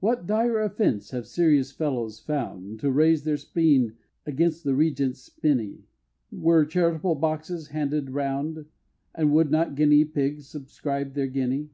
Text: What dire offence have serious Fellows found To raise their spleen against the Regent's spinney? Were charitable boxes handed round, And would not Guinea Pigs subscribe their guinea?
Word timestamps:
What 0.00 0.24
dire 0.26 0.60
offence 0.62 1.10
have 1.10 1.26
serious 1.26 1.72
Fellows 1.72 2.18
found 2.20 2.80
To 2.80 2.90
raise 2.90 3.24
their 3.24 3.36
spleen 3.36 3.96
against 4.24 4.64
the 4.64 4.74
Regent's 4.74 5.20
spinney? 5.20 5.84
Were 6.32 6.64
charitable 6.64 7.16
boxes 7.16 7.68
handed 7.68 8.08
round, 8.08 8.64
And 9.14 9.30
would 9.34 9.50
not 9.50 9.74
Guinea 9.74 10.06
Pigs 10.06 10.46
subscribe 10.46 11.12
their 11.12 11.26
guinea? 11.26 11.68